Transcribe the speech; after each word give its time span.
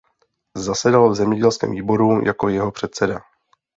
Zasedal 0.55 1.09
v 1.09 1.15
zemědělském 1.15 1.71
výboru 1.71 2.25
jako 2.25 2.49
jeho 2.49 2.71
předseda. 2.71 3.21